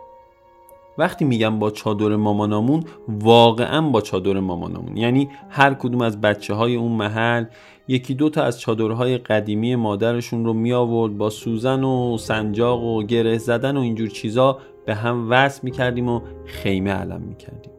وقتی 0.98 1.26
میگم 1.26 1.60
با 1.60 1.72
چادر 1.72 2.16
مامانامون 2.16 2.84
واقعا 3.08 3.82
با 3.82 4.02
چادر 4.02 4.40
مامانامون. 4.40 4.98
یعنی 4.98 5.30
هر 5.50 5.74
کدوم 5.74 6.02
از 6.02 6.22
بچه 6.22 6.54
های 6.54 6.76
اون 6.76 6.92
محل 6.92 7.46
یکی 7.88 8.14
دو 8.14 8.30
تا 8.30 8.44
از 8.44 8.60
چادرهای 8.60 9.18
قدیمی 9.18 9.76
مادرشون 9.76 10.46
رو 10.46 10.54
می 10.54 10.74
آورد 10.74 11.18
با 11.18 11.30
سوزن 11.30 11.84
و 11.84 12.18
سنجاق 12.18 12.84
و 12.84 13.04
گره 13.04 13.38
زدن 13.38 13.78
و 13.78 13.80
اینجور 13.80 14.08
چیزا 14.08 14.60
به 14.86 14.96
هم 14.96 15.28
وصل 15.30 15.60
می 15.64 15.72
کردیم 15.72 16.10
و 16.10 16.22
خیمه 16.46 16.92
علم 16.92 17.22
می 17.22 17.36
کردیم 17.36 17.75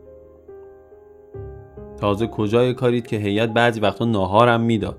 تازه 1.97 2.27
کجای 2.27 2.75
کارید 2.75 3.07
که 3.07 3.17
هیئت 3.17 3.49
بعضی 3.49 3.81
وقتا 3.81 4.05
ناهارم 4.05 4.61
می‌داد. 4.61 4.99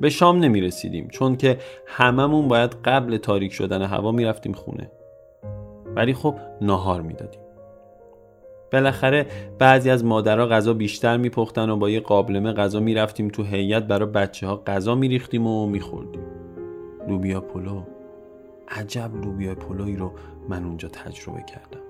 به 0.00 0.10
شام 0.10 0.38
نمی 0.38 0.60
رسیدیم 0.60 1.08
چون 1.08 1.36
که 1.36 1.58
هممون 1.86 2.48
باید 2.48 2.76
قبل 2.84 3.16
تاریک 3.16 3.52
شدن 3.52 3.82
هوا 3.82 4.12
می‌رفتیم 4.12 4.52
خونه. 4.52 4.90
ولی 5.96 6.14
خب 6.14 6.34
ناهار 6.60 7.02
می‌دادیم. 7.02 7.40
بالاخره 8.72 9.26
بعضی 9.58 9.90
از 9.90 10.04
مادرها 10.04 10.46
غذا 10.46 10.74
بیشتر 10.74 11.16
میپختن 11.16 11.70
و 11.70 11.76
با 11.76 11.90
یه 11.90 12.00
قابلمه 12.00 12.52
غذا 12.52 12.80
می‌رفتیم 12.80 13.28
تو 13.28 13.42
هیئت 13.42 13.82
برای 13.82 14.08
بچه 14.08 14.46
ها 14.46 14.62
غذا 14.66 14.94
میریختیم 14.94 15.46
و 15.46 15.66
میخوردیم. 15.66 16.22
لوبیا 17.08 17.40
پلو. 17.40 17.82
عجب 18.68 19.10
لوبیا 19.24 19.54
پلویی 19.54 19.96
رو 19.96 20.12
من 20.48 20.64
اونجا 20.64 20.88
تجربه 20.88 21.42
کردم. 21.42 21.85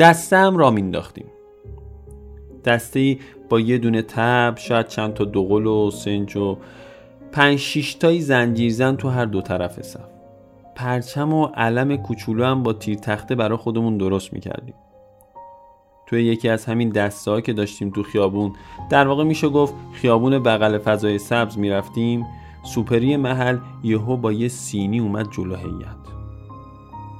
دستم 0.00 0.56
را 0.56 0.70
مینداختیم 0.70 1.26
دسته 2.64 3.00
ای 3.00 3.18
با 3.48 3.60
یه 3.60 3.78
دونه 3.78 4.02
تب 4.02 4.54
شاید 4.58 4.86
چند 4.86 5.14
تا 5.14 5.24
دوقل 5.24 5.66
و 5.66 5.90
سنج 5.90 6.36
و 6.36 6.56
پنج 7.32 7.58
شیش 7.58 7.94
تایی 7.94 8.20
زنجیرزن 8.20 8.96
تو 8.96 9.08
هر 9.08 9.24
دو 9.24 9.40
طرف 9.40 9.82
صف. 9.82 10.00
پرچم 10.74 11.34
و 11.34 11.46
علم 11.46 11.96
کوچولو 11.96 12.44
هم 12.44 12.62
با 12.62 12.72
تیر 12.72 12.98
تخته 12.98 13.34
برای 13.34 13.56
خودمون 13.56 13.98
درست 13.98 14.32
می‌کردیم. 14.32 14.74
توی 16.06 16.24
یکی 16.24 16.48
از 16.48 16.66
همین 16.66 16.88
دسته 16.88 17.42
که 17.42 17.52
داشتیم 17.52 17.90
تو 17.90 18.02
خیابون 18.02 18.52
در 18.90 19.08
واقع 19.08 19.24
میشه 19.24 19.48
گفت 19.48 19.74
خیابون 19.92 20.38
بغل 20.38 20.78
فضای 20.78 21.18
سبز 21.18 21.58
می‌رفتیم 21.58 22.26
سوپری 22.62 23.16
محل 23.16 23.58
یهو 23.84 24.16
با 24.16 24.32
یه 24.32 24.48
سینی 24.48 24.98
اومد 24.98 25.26
جلو 25.30 25.56
هیئت 25.56 25.96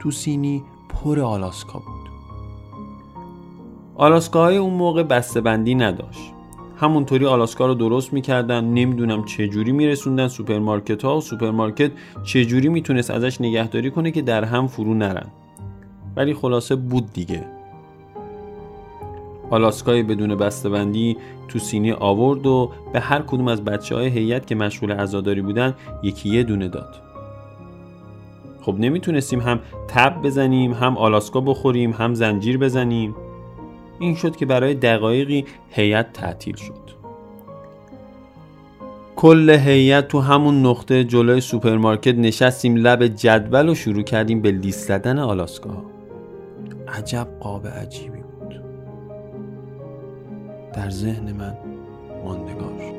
تو 0.03 0.11
سینی 0.11 0.65
پر 0.89 1.21
آلاسکا 1.21 1.79
بود. 1.79 2.00
آلاسکاهای 4.01 4.57
اون 4.57 4.75
موقع 4.75 5.03
بسته‌بندی 5.41 5.75
نداشت. 5.75 6.33
همونطوری 6.77 7.27
آلاسکا 7.27 7.67
رو 7.67 7.75
درست 7.75 8.13
می‌کردن 8.13 8.65
نمی‌دونم 8.65 9.25
چجوری 9.25 9.73
میرسوندن 9.73 10.29
سوپرمارکت 10.29 11.05
ها 11.05 11.17
و 11.17 11.21
سوپرمارکت 11.21 11.91
چجوری 12.25 12.69
می‌تونست 12.69 13.11
ازش 13.11 13.41
نگهداری 13.41 13.91
کنه 13.91 14.11
که 14.11 14.23
در 14.23 14.45
هم 14.45 14.67
فرو 14.67 14.95
نرن. 14.95 15.27
ولی 16.17 16.35
خلاصه 16.35 16.77
بود 16.77 17.13
دیگه. 17.13 17.45
آلاسکای 19.51 20.03
بدون 20.03 20.35
بسته‌بندی 20.65 21.17
تو 21.49 21.59
سینی 21.59 21.93
آورد 21.93 22.47
و 22.47 22.71
به 22.93 23.01
هر 23.01 23.23
کدوم 23.23 23.49
از 23.49 23.65
بچه 23.65 23.95
های 23.95 24.09
هیئت 24.09 24.47
که 24.47 24.55
مشغول 24.55 24.93
عزاداری 24.93 25.43
بودن 25.43 25.75
یکی 26.03 26.29
یه 26.29 26.43
دونه 26.43 26.69
داد. 26.69 26.95
خب 28.61 28.75
نمی‌تونستیم 28.79 29.41
هم 29.41 29.61
طبل 29.89 30.23
بزنیم 30.23 30.73
هم 30.73 30.97
آلاسکا 30.97 31.41
بخوریم 31.41 31.91
هم 31.91 32.15
زنجیر 32.15 32.59
بزنیم. 32.59 33.15
این 34.01 34.15
شد 34.15 34.37
که 34.37 34.47
برای 34.47 34.75
دقایقی 34.75 35.45
هیئت 35.71 36.13
تعطیل 36.13 36.57
شد. 36.57 36.91
کل 39.17 39.51
هیئت 39.51 40.09
تو 40.09 40.21
همون 40.21 40.67
نقطه 40.67 41.05
جلوی 41.05 41.41
سوپرمارکت 41.41 42.15
نشستیم 42.15 42.77
لب 42.77 43.07
جدول 43.07 43.69
و 43.69 43.75
شروع 43.75 44.03
کردیم 44.03 44.43
به 44.43 44.51
لیس 44.51 44.89
زدن 44.89 45.19
آلاسکا. 45.19 45.85
عجب 46.89 47.29
قاب 47.41 47.67
عجیبی 47.67 48.19
بود. 48.19 48.61
در 50.73 50.91
ذهن 50.91 51.33
من 51.33 51.55
ماندگار. 52.25 52.90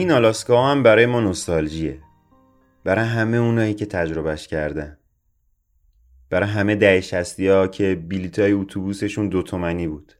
این 0.00 0.10
آلاسکا 0.10 0.66
هم 0.66 0.82
برای 0.82 1.06
ما 1.06 1.20
نوستالژیه. 1.20 2.02
برای 2.84 3.04
همه 3.04 3.36
اونایی 3.36 3.74
که 3.74 3.86
تجربهش 3.86 4.46
کردن. 4.46 4.98
برای 6.30 6.48
همه 6.48 6.74
ده 6.74 7.00
شستی 7.00 7.48
ها 7.48 7.68
که 7.68 7.94
بیلیت 7.94 8.38
های 8.38 8.52
اتوبوسشون 8.52 9.28
دو 9.28 9.42
تومنی 9.42 9.88
بود. 9.88 10.12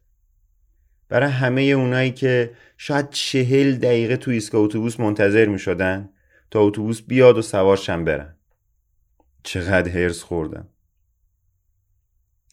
برای 1.08 1.30
همه 1.30 1.62
اونایی 1.62 2.10
که 2.10 2.54
شاید 2.76 3.10
چهل 3.10 3.76
دقیقه 3.76 4.16
تو 4.16 4.30
ایستگاه 4.30 4.60
اتوبوس 4.60 5.00
منتظر 5.00 5.46
می 5.46 5.58
شدن 5.58 6.08
تا 6.50 6.60
اتوبوس 6.60 7.02
بیاد 7.02 7.38
و 7.38 7.42
سوارشن 7.42 8.04
برن. 8.04 8.36
چقدر 9.42 9.88
هرس 9.88 10.22
خوردم. 10.22 10.68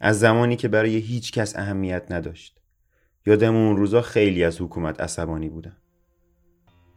از 0.02 0.20
زمانی 0.20 0.56
که 0.56 0.68
برای 0.68 0.98
هیچ 0.98 1.32
کس 1.32 1.56
اهمیت 1.56 2.12
نداشت. 2.12 2.60
یادم 3.26 3.56
اون 3.56 3.78
روزا 3.78 4.02
خیلی 4.02 4.44
از 4.44 4.62
حکومت 4.62 5.02
عصبانی 5.02 5.50
بودم 5.50 5.78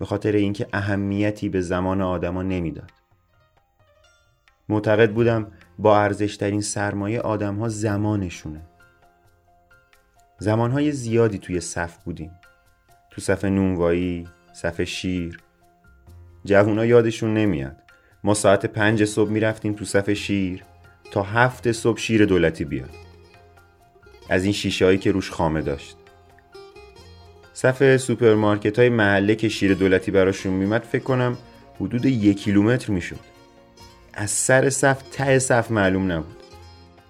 به 0.01 0.07
خاطر 0.07 0.33
اینکه 0.33 0.67
اهمیتی 0.73 1.49
به 1.49 1.61
زمان 1.61 2.01
آدما 2.01 2.43
نمی‌داد. 2.43 2.91
معتقد 4.69 5.13
بودم 5.13 5.53
با 5.79 6.01
ارزشترین 6.01 6.61
سرمایه 6.61 7.21
آدم 7.21 7.57
ها 7.57 7.69
زمانشونه. 7.69 8.61
زمانهای 10.39 10.93
زیادی 10.93 11.39
توی 11.39 11.61
صف 11.61 12.05
بودیم. 12.05 12.31
تو 13.11 13.21
صف 13.21 13.45
نونوایی، 13.45 14.29
صف 14.53 14.81
شیر. 14.81 15.39
جوونا 16.45 16.85
یادشون 16.85 17.35
نمیاد. 17.35 17.77
ما 18.25 18.35
ساعت 18.35 18.67
پنج 18.67 19.05
صبح 19.05 19.31
می‌رفتیم 19.31 19.73
تو 19.73 19.85
صف 19.85 20.11
شیر 20.11 20.65
تا 21.11 21.23
هفت 21.23 21.73
صبح 21.73 21.99
شیر 21.99 22.25
دولتی 22.25 22.65
بیاد. 22.65 22.91
از 24.31 24.45
این 24.45 24.53
شیشه 24.53 24.85
هایی 24.85 24.99
که 24.99 25.13
روش 25.13 25.31
خامه 25.31 25.63
داشت. 25.63 25.97
صف 27.63 27.97
سوپرمارکت 27.97 28.79
های 28.79 28.89
محله 28.89 29.35
که 29.35 29.49
شیر 29.49 29.75
دولتی 29.75 30.11
براشون 30.11 30.53
میمد 30.53 30.83
فکر 30.83 31.03
کنم 31.03 31.39
حدود 31.81 32.05
یک 32.05 32.43
کیلومتر 32.43 32.93
می‌شد. 32.93 33.19
از 34.15 34.31
سر 34.31 34.71
صف 34.71 35.03
ته 35.13 35.39
صف 35.39 35.71
معلوم 35.71 36.13
نبود. 36.13 36.37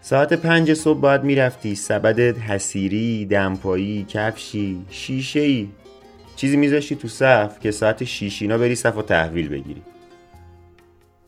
ساعت 0.01 0.33
پنج 0.33 0.75
صبح 0.75 1.01
باید 1.01 1.25
می‌رفتی. 1.25 1.75
سبد 1.75 2.21
حصیری، 2.21 3.27
دمپایی، 3.27 4.07
کفشی، 4.09 4.81
شیشه 4.91 5.41
ای 5.41 5.69
چیزی 6.37 6.57
میذاشتی 6.57 6.97
تو 6.97 7.09
صف 7.09 7.61
که 7.61 7.71
ساعت 7.71 8.05
شیش 8.05 8.43
اینا 8.43 8.59
بری 8.59 8.75
صف 8.75 8.97
و 8.97 9.03
تحویل 9.03 9.49
بگیری. 9.49 9.83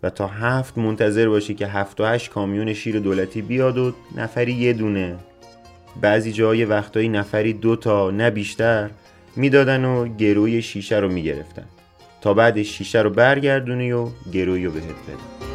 و 0.02 0.10
تا 0.10 0.26
هفت 0.26 0.78
منتظر 0.78 1.28
باشی 1.28 1.54
که 1.54 1.66
هفت 1.66 2.00
و 2.00 2.04
هشت 2.04 2.30
کامیون 2.30 2.72
شیر 2.72 2.98
دولتی 2.98 3.42
بیاد 3.42 3.78
و 3.78 3.92
نفری 4.16 4.52
یه 4.52 4.72
دونه. 4.72 5.16
بعضی 6.00 6.32
جای 6.32 6.64
وقتایی 6.64 7.08
نفری 7.08 7.52
دو 7.52 7.76
تا 7.76 8.10
نه 8.10 8.30
بیشتر. 8.30 8.90
می‌دادن 9.36 9.84
و 9.84 10.16
گروی 10.16 10.62
شیشه 10.62 10.98
رو 10.98 11.08
می‌گرفتن. 11.08 11.64
تا 12.20 12.34
بعد 12.34 12.62
شیشه 12.62 13.02
رو 13.02 13.10
برگردونی 13.10 13.92
و 13.92 14.08
گروی 14.32 14.64
رو 14.64 14.72
بهت 14.72 14.84
بدن. 14.84 15.52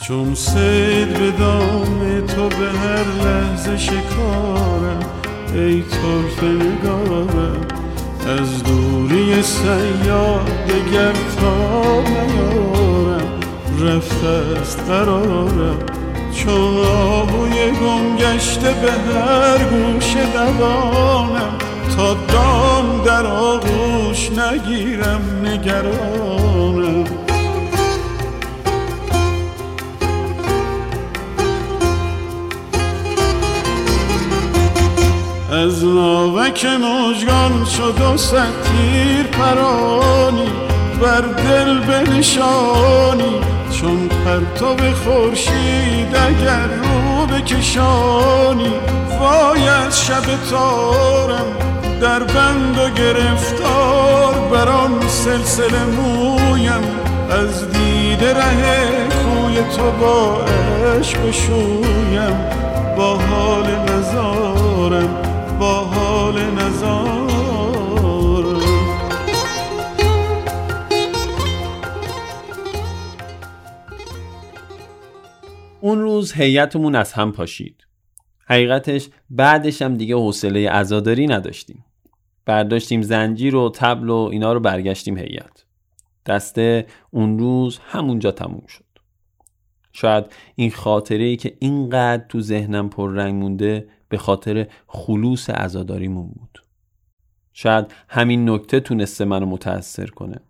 چون 0.00 0.34
سید 0.34 1.18
به 1.18 1.30
دام 1.38 2.26
تو 2.26 2.48
به 2.48 2.54
هر 2.54 3.04
لحظه 3.24 3.76
شکارم 3.76 5.10
ای 5.54 5.82
طرف 5.82 6.42
نگارم. 6.42 7.79
از 8.26 8.62
دوری 8.62 9.42
سیاد 9.42 10.44
دگر 10.68 11.12
تا 11.12 12.00
نیارم 12.00 13.40
رفته 13.80 14.60
است 14.60 14.80
قرارم. 14.88 15.78
چون 16.34 16.84
آهوی 16.86 17.70
گم 17.70 18.16
گشته 18.16 18.70
به 18.82 18.92
هر 18.92 19.58
گوش 19.58 20.16
دوانم 20.34 21.58
تا 21.96 22.14
دام 22.14 23.02
در 23.04 23.26
آغوش 23.26 24.30
نگیرم 24.30 25.22
نگرانم. 25.44 27.29
از 35.52 35.84
ناوک 35.84 36.64
مجگان 36.64 37.64
شد 37.64 38.00
و 38.00 38.16
ستیر 38.16 39.22
پرانی 39.32 40.48
بر 41.02 41.20
دل 41.20 41.78
بنشانی 41.78 43.40
چون 43.72 44.08
پرتو 44.08 44.76
خورشید 44.94 46.16
اگر 46.16 46.66
رو 46.66 47.26
بکشانی. 47.26 48.72
وای 49.20 49.68
از 49.68 50.06
شب 50.06 50.24
تارم 50.50 51.46
در 52.00 52.18
بند 52.18 52.78
و 52.78 52.90
گرفتار 52.90 54.34
بران 54.52 55.08
سلسله 55.08 55.84
مویم 55.84 56.82
از 57.30 57.72
دید 57.72 58.24
ره 58.24 59.08
کوی 59.08 59.56
تو 59.76 59.90
با 60.00 60.40
عشق 60.98 61.28
بشویم. 61.28 62.36
با 62.96 63.16
حال 63.16 63.66
نزارم 63.66 65.29
با 65.60 65.84
حال 65.84 66.50
نزارم 66.50 67.30
اون 75.80 76.00
روز 76.00 76.32
هیئتمون 76.32 76.94
از 76.94 77.12
هم 77.12 77.32
پاشید. 77.32 77.86
حقیقتش 78.46 79.08
بعدش 79.30 79.82
هم 79.82 79.96
دیگه 79.96 80.16
حوصله 80.16 80.70
عزاداری 80.70 81.26
نداشتیم. 81.26 81.84
برداشتیم 82.46 83.02
زنجیر 83.02 83.56
و 83.56 83.70
تبل 83.74 84.10
و 84.10 84.28
اینا 84.32 84.52
رو 84.52 84.60
برگشتیم 84.60 85.18
هیئت 85.18 85.64
دسته 86.26 86.86
اون 87.10 87.38
روز 87.38 87.78
همونجا 87.78 88.30
تموم 88.30 88.66
شد. 88.68 88.84
شاید 89.92 90.24
این 90.54 90.70
خاطره 90.70 91.24
ای 91.24 91.36
که 91.36 91.56
اینقدر 91.58 92.24
تو 92.28 92.40
ذهنم 92.40 92.88
پر 92.88 93.10
رنگ 93.10 93.34
مونده 93.34 93.88
به 94.10 94.18
خاطر 94.18 94.66
خلوص 94.86 95.50
عزاداریمون 95.50 96.28
بود. 96.28 96.58
شاید 97.52 97.86
همین 98.08 98.50
نکته 98.50 98.80
تونسته 98.80 99.24
منو 99.24 99.46
متاثر 99.46 100.06
کنه. 100.06 100.40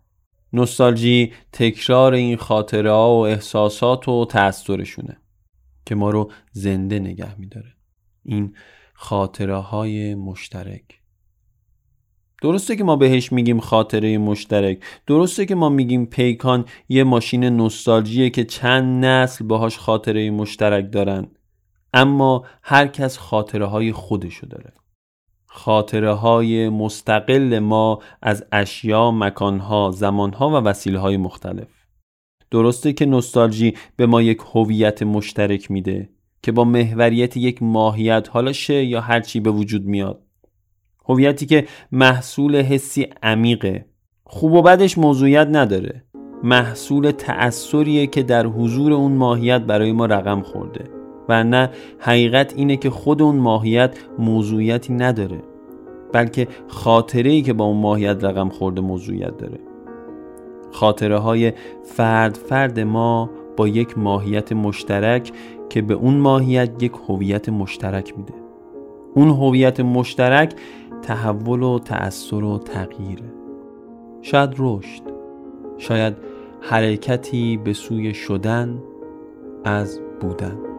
نوستالژی 0.52 1.32
تکرار 1.52 2.12
این 2.12 2.36
خاطره 2.36 2.90
ها 2.90 3.10
و 3.10 3.26
احساسات 3.26 4.08
و 4.08 4.24
تأثیرشونه 4.24 5.16
که 5.86 5.94
ما 5.94 6.10
رو 6.10 6.32
زنده 6.52 6.98
نگه 6.98 7.40
میداره. 7.40 7.74
این 8.24 8.54
خاطره 8.94 9.56
های 9.56 10.14
مشترک. 10.14 11.00
درسته 12.42 12.76
که 12.76 12.84
ما 12.84 12.96
بهش 12.96 13.32
میگیم 13.32 13.60
خاطره 13.60 14.18
مشترک. 14.18 14.78
درسته 15.06 15.46
که 15.46 15.54
ما 15.54 15.68
میگیم 15.68 16.06
پیکان 16.06 16.64
یه 16.88 17.04
ماشین 17.04 17.44
نوستالژیه 17.44 18.30
که 18.30 18.44
چند 18.44 19.04
نسل 19.04 19.44
باهاش 19.44 19.78
خاطره 19.78 20.30
مشترک 20.30 20.92
دارن. 20.92 21.28
اما 21.94 22.44
هر 22.62 22.86
کس 22.86 23.18
خاطره 23.18 23.66
های 23.66 23.92
خودشو 23.92 24.46
داره. 24.46 24.72
خاطره 25.46 26.12
های 26.12 26.68
مستقل 26.68 27.58
ما 27.58 27.98
از 28.22 28.44
اشیا، 28.52 29.10
مکانها، 29.10 29.90
زمانها 29.90 30.50
و 30.50 30.52
وسیله 30.52 30.98
های 30.98 31.16
مختلف. 31.16 31.68
درسته 32.50 32.92
که 32.92 33.06
نوستالژی 33.06 33.74
به 33.96 34.06
ما 34.06 34.22
یک 34.22 34.38
هویت 34.54 35.02
مشترک 35.02 35.70
میده 35.70 36.08
که 36.42 36.52
با 36.52 36.64
محوریت 36.64 37.36
یک 37.36 37.62
ماهیت 37.62 38.28
حالا 38.32 38.52
شه 38.52 38.84
یا 38.84 39.00
هرچی 39.00 39.40
به 39.40 39.50
وجود 39.50 39.84
میاد. 39.84 40.22
هویتی 41.08 41.46
که 41.46 41.66
محصول 41.92 42.56
حسی 42.56 43.06
عمیقه. 43.22 43.84
خوب 44.24 44.52
و 44.52 44.62
بدش 44.62 44.98
موضوعیت 44.98 45.48
نداره. 45.50 46.04
محصول 46.42 47.10
تأثیریه 47.10 48.06
که 48.06 48.22
در 48.22 48.46
حضور 48.46 48.92
اون 48.92 49.12
ماهیت 49.12 49.60
برای 49.60 49.92
ما 49.92 50.06
رقم 50.06 50.42
خورده. 50.42 50.99
و 51.30 51.44
نه 51.44 51.70
حقیقت 51.98 52.52
اینه 52.56 52.76
که 52.76 52.90
خود 52.90 53.22
اون 53.22 53.36
ماهیت 53.36 53.98
موضوعیتی 54.18 54.92
نداره 54.92 55.42
بلکه 56.12 56.48
خاطره 56.68 57.30
ای 57.30 57.42
که 57.42 57.52
با 57.52 57.64
اون 57.64 57.76
ماهیت 57.76 58.24
رقم 58.24 58.48
خورده 58.48 58.80
موضوعیت 58.80 59.36
داره. 59.38 59.60
خاطره 60.72 61.18
های 61.18 61.52
فرد 61.84 62.34
فرد 62.34 62.80
ما 62.80 63.30
با 63.56 63.68
یک 63.68 63.98
ماهیت 63.98 64.52
مشترک 64.52 65.32
که 65.68 65.82
به 65.82 65.94
اون 65.94 66.14
ماهیت 66.14 66.82
یک 66.82 66.92
هویت 67.08 67.48
مشترک 67.48 68.18
میده. 68.18 68.34
اون 69.14 69.28
هویت 69.28 69.80
مشترک 69.80 70.54
تحول 71.02 71.62
و 71.62 71.78
تأثیر 71.78 72.44
و 72.44 72.58
تغییره. 72.58 73.32
شاید 74.22 74.54
رشد 74.58 75.02
شاید 75.78 76.16
حرکتی 76.60 77.56
به 77.56 77.72
سوی 77.72 78.14
شدن 78.14 78.82
از 79.64 80.00
بودن. 80.20 80.69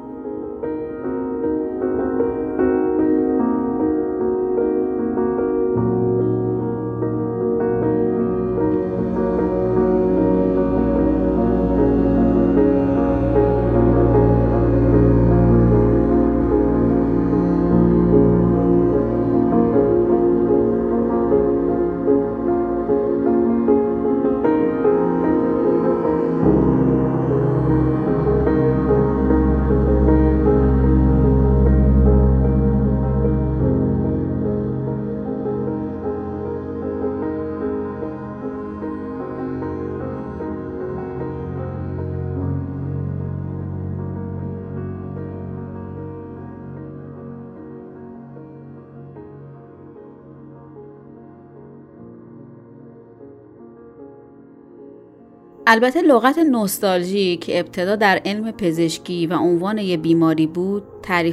البته 55.67 56.01
لغت 56.01 56.37
نوستالژی 56.37 57.37
که 57.37 57.59
ابتدا 57.59 57.95
در 57.95 58.21
علم 58.25 58.51
پزشکی 58.51 59.27
و 59.27 59.33
عنوان 59.37 59.77
یه 59.77 59.97
بیماری 59.97 60.47
بود 60.47 60.83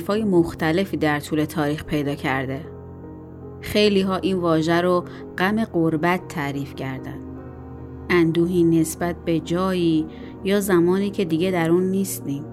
های 0.09 0.25
مختلفی 0.25 0.97
در 0.97 1.21
طول 1.21 1.45
تاریخ 1.45 1.85
پیدا 1.85 2.15
کرده. 2.15 2.61
خیلی 3.61 4.01
ها 4.01 4.17
این 4.17 4.37
واژه 4.37 4.81
رو 4.81 5.05
غم 5.39 5.65
قربت 5.65 6.29
تعریف 6.29 6.75
کردند. 6.75 7.21
اندوهی 8.11 8.65
نسبت 8.65 9.17
به 9.25 9.41
جایی 9.41 10.07
یا 10.45 10.61
زمانی 10.61 11.11
که 11.11 11.25
دیگه 11.25 11.51
در 11.51 11.71
اون 11.71 11.83
نیستیم. 11.83 12.45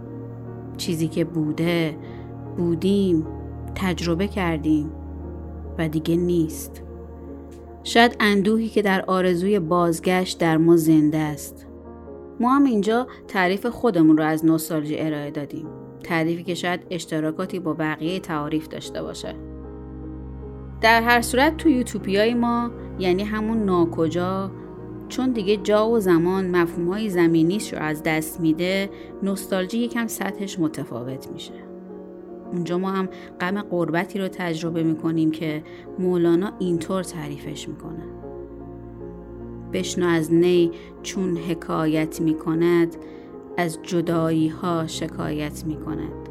چیزی 0.77 1.07
که 1.07 1.25
بوده 1.25 1.97
بودیم 2.57 3.27
تجربه 3.75 4.27
کردیم 4.27 4.91
و 5.77 5.87
دیگه 5.87 6.15
نیست. 6.15 6.81
شاید 7.83 8.15
اندوهی 8.19 8.69
که 8.69 8.81
در 8.81 9.05
آرزوی 9.07 9.59
بازگشت 9.59 10.39
در 10.39 10.57
ما 10.57 10.77
زنده 10.77 11.17
است. 11.17 11.64
ما 12.39 12.55
هم 12.55 12.63
اینجا 12.63 13.07
تعریف 13.27 13.65
خودمون 13.65 14.17
رو 14.17 14.23
از 14.23 14.45
نوستالژی 14.45 14.99
ارائه 14.99 15.31
دادیم. 15.31 15.67
تعریفی 16.03 16.43
که 16.43 16.53
شاید 16.55 16.79
اشتراکاتی 16.89 17.59
با 17.59 17.73
بقیه 17.73 18.19
تعاریف 18.19 18.67
داشته 18.67 19.01
باشه. 19.01 19.35
در 20.81 21.01
هر 21.01 21.21
صورت 21.21 21.57
تو 21.57 21.69
یوتوپیای 21.69 22.33
ما 22.33 22.71
یعنی 22.99 23.23
همون 23.23 23.63
ناکجا 23.63 24.51
چون 25.09 25.31
دیگه 25.31 25.57
جا 25.57 25.89
و 25.89 25.99
زمان 25.99 26.51
مفهوم 26.51 26.87
های 26.87 27.09
زمینیش 27.09 27.73
رو 27.73 27.79
از 27.79 28.03
دست 28.03 28.39
میده 28.39 28.89
نوستالژی 29.23 29.77
یکم 29.77 30.07
سطحش 30.07 30.59
متفاوت 30.59 31.31
میشه. 31.31 31.53
اونجا 32.51 32.77
ما 32.77 32.91
هم 32.91 33.09
غم 33.39 33.61
قربتی 33.61 34.19
رو 34.19 34.27
تجربه 34.27 34.83
می‌کنیم 34.83 35.31
که 35.31 35.63
مولانا 35.99 36.51
اینطور 36.59 37.03
تعریفش 37.03 37.67
می‌کنه. 37.67 38.03
بشنو 39.75 40.07
از 40.07 40.33
نی 40.33 40.71
چون 41.03 41.37
حکایت 41.37 42.21
می 42.21 42.33
کند 42.33 42.95
از 43.57 43.79
جدایی 43.83 44.47
ها 44.47 44.87
شکایت 44.87 45.63
می 45.65 45.75
کند 45.75 46.29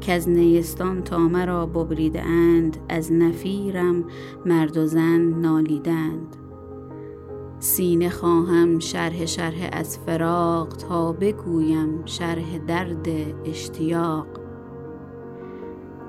که 0.00 0.12
از 0.12 0.28
نیستان 0.28 1.02
تا 1.02 1.18
مرا 1.18 1.66
ببریده 1.66 2.22
اند 2.22 2.76
از 2.88 3.12
نفیرم 3.12 4.04
مرد 4.46 4.76
و 4.76 4.86
زن 4.86 5.20
نالیدند. 5.20 6.36
سینه 7.58 8.08
خواهم 8.08 8.78
شرح 8.78 9.26
شرح 9.26 9.68
از 9.72 9.98
فراق 9.98 10.68
تا 10.68 11.12
بگویم 11.12 12.02
شرح 12.04 12.58
درد 12.58 13.08
اشتیاق. 13.44 14.45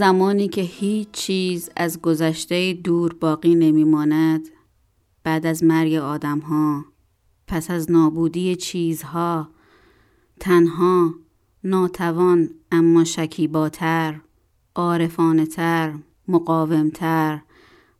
زمانی 0.00 0.48
که 0.48 0.60
هیچ 0.60 1.08
چیز 1.10 1.70
از 1.76 2.00
گذشته 2.00 2.72
دور 2.72 3.14
باقی 3.20 3.54
نمیماند. 3.54 4.48
بعد 5.24 5.46
از 5.46 5.64
مرگ 5.64 5.94
آدم 5.94 6.38
ها 6.38 6.84
پس 7.46 7.70
از 7.70 7.90
نابودی 7.90 8.56
چیزها 8.56 9.48
تنها 10.40 11.14
ناتوان 11.64 12.50
اما 12.72 13.04
شکیباتر 13.04 14.20
عارفانه 14.74 15.46
تر 15.46 15.94
مقاومتر 16.28 17.40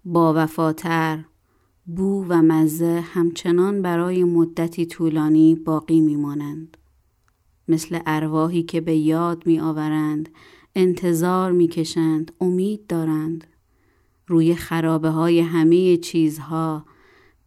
با 0.05 0.35
وفاتر 0.37 1.25
بو 1.87 2.25
و 2.29 2.43
مزه 2.43 3.01
همچنان 3.01 3.83
برای 3.83 4.25
مدتی 4.25 4.87
طولانی 4.87 5.55
باقی 5.55 6.01
میمانند. 6.01 6.77
مثل 7.69 7.99
ارواحی 8.07 8.63
که 8.63 8.81
به 8.81 8.97
یاد 8.97 9.47
می 9.47 9.61
آورند 9.61 10.29
انتظار 10.75 11.53
می‌کشند 11.53 12.33
امید 12.41 12.87
دارند. 12.87 13.47
روی 14.27 14.55
خرابه 14.55 15.09
های 15.09 15.41
همه 15.41 15.97
چیزها 15.97 16.85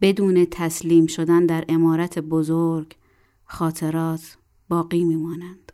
بدون 0.01 0.45
تسلیم 0.51 1.05
شدن 1.05 1.45
در 1.45 1.65
امارت 1.69 2.19
بزرگ 2.19 2.95
خاطرات 3.45 4.37
باقی 4.69 5.03
میمانند. 5.03 5.71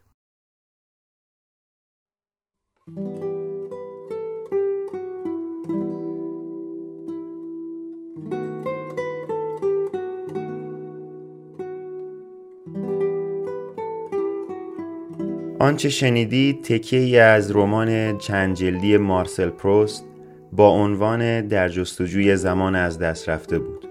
آنچه 15.61 15.89
شنیدید 15.89 16.61
تکیه 16.61 17.21
از 17.21 17.55
رمان 17.55 18.17
چند 18.17 18.55
جلدی 18.55 18.97
مارسل 18.97 19.49
پروست 19.49 20.05
با 20.51 20.69
عنوان 20.69 21.47
در 21.47 21.69
جستجوی 21.69 22.35
زمان 22.35 22.75
از 22.75 22.99
دست 22.99 23.29
رفته 23.29 23.59
بود. 23.59 23.87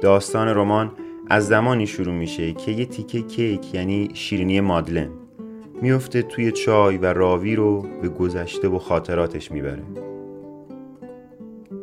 داستان 0.00 0.48
رمان 0.48 0.92
از 1.30 1.46
زمانی 1.46 1.86
شروع 1.86 2.14
میشه 2.14 2.52
که 2.52 2.72
یه 2.72 2.84
تیکه 2.84 3.22
کیک 3.22 3.74
یعنی 3.74 4.10
شیرینی 4.14 4.60
مادلن 4.60 5.08
میفته 5.82 6.22
توی 6.22 6.52
چای 6.52 6.96
و 6.96 7.06
راوی 7.06 7.56
رو 7.56 7.86
به 8.02 8.08
گذشته 8.08 8.68
و 8.68 8.78
خاطراتش 8.78 9.52
می‌بره. 9.52 9.82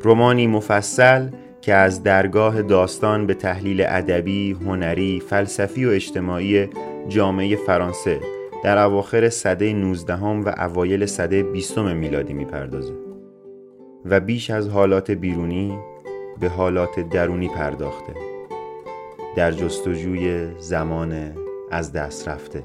رومانی 0.02 0.48
مفصل 0.48 1.30
که 1.62 1.74
از 1.74 2.04
درگاه 2.04 2.62
داستان 2.62 3.28
به 3.28 3.34
تحلیل 3.34 3.82
ادبی، 3.88 4.52
هنری، 4.52 5.20
فلسفی 5.20 5.86
و 5.86 5.90
اجتماعی 5.90 6.68
جامعه 7.10 7.56
فرانسه 7.56 8.37
در 8.64 8.78
اواخر 8.78 9.30
صده 9.30 9.74
19 9.74 10.24
و 10.24 10.54
اوایل 10.58 11.06
صده 11.06 11.44
20 11.44 11.78
میلادی 11.78 12.34
می‌پردازه. 12.34 12.94
و 14.06 14.20
بیش 14.20 14.50
از 14.50 14.70
حالات 14.70 15.12
بیرونی 15.12 15.80
به 16.40 16.50
حالات 16.50 17.00
درونی 17.00 17.48
پرداخته. 17.48 18.14
در 19.36 19.52
جستجوی 19.52 20.48
زمان 20.58 21.32
از 21.72 21.92
دست 21.92 22.28
رفته. 22.28 22.64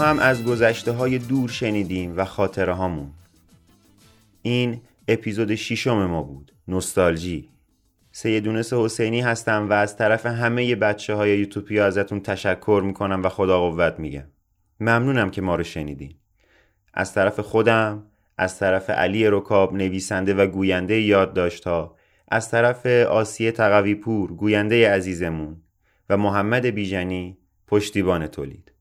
هم 0.00 0.18
از 0.18 0.44
گذشته 0.44 0.92
های 0.92 1.18
دور 1.18 1.48
شنیدیم 1.48 2.16
و 2.16 2.24
خاطره 2.24 2.72
هامون 2.72 3.10
این 4.42 4.80
اپیزود 5.08 5.54
شیشم 5.54 6.06
ما 6.06 6.22
بود. 6.22 6.52
نوستالژی. 6.68 7.48
سیدونس 8.12 8.72
حسینی 8.72 9.20
هستم 9.20 9.68
و 9.70 9.72
از 9.72 9.96
طرف 9.96 10.26
همه 10.26 10.74
بچه 10.74 11.14
های 11.14 11.38
یوتوپیا 11.38 11.86
ازتون 11.86 12.20
تشکر 12.20 12.82
می‌کنم 12.84 13.22
و 13.22 13.28
خدا 13.28 13.60
قوت 13.60 13.98
میگم 13.98 14.24
ممنونم 14.80 15.30
که 15.30 15.42
ما 15.42 15.54
رو 15.54 15.62
شنیدین. 15.62 16.14
از 16.94 17.14
طرف 17.14 17.40
خودم 17.40 18.02
از 18.38 18.58
طرف 18.58 18.90
علی 18.90 19.26
رکاب 19.26 19.74
نویسنده 19.74 20.34
و 20.34 20.46
گوینده 20.46 21.00
یادداشت 21.00 21.66
ها 21.66 21.96
از 22.28 22.50
طرف 22.50 22.86
آسیه 22.86 23.52
تقوی 23.52 23.94
پور 23.94 24.32
گوینده 24.32 24.90
عزیزمون 24.90 25.56
و 26.10 26.16
محمد 26.16 26.66
بیژنی 26.66 27.38
پشتیبان 27.66 28.26
تولید. 28.26 28.72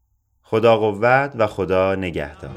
خدا 0.50 0.78
قوت 0.78 1.32
و 1.38 1.48
خدا 1.48 1.96
نگهدار. 1.96 2.52